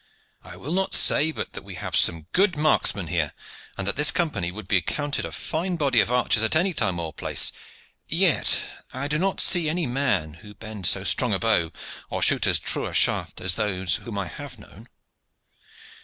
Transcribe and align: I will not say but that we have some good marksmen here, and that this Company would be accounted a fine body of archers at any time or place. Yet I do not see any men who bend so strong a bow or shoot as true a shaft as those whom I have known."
I 0.43 0.57
will 0.57 0.71
not 0.71 0.95
say 0.95 1.31
but 1.31 1.53
that 1.53 1.63
we 1.63 1.75
have 1.75 1.95
some 1.95 2.25
good 2.31 2.57
marksmen 2.57 3.05
here, 3.05 3.33
and 3.77 3.85
that 3.85 3.97
this 3.97 4.09
Company 4.09 4.51
would 4.51 4.67
be 4.67 4.77
accounted 4.77 5.25
a 5.25 5.31
fine 5.31 5.75
body 5.75 5.99
of 6.01 6.11
archers 6.11 6.41
at 6.41 6.55
any 6.55 6.73
time 6.73 6.99
or 6.99 7.13
place. 7.13 7.51
Yet 8.07 8.61
I 8.91 9.07
do 9.07 9.19
not 9.19 9.39
see 9.39 9.69
any 9.69 9.85
men 9.85 10.33
who 10.41 10.55
bend 10.55 10.87
so 10.87 11.03
strong 11.03 11.35
a 11.35 11.39
bow 11.39 11.71
or 12.09 12.23
shoot 12.23 12.47
as 12.47 12.57
true 12.57 12.87
a 12.87 12.95
shaft 12.95 13.41
as 13.41 13.53
those 13.53 13.97
whom 13.97 14.17
I 14.17 14.25
have 14.27 14.57
known." 14.57 14.87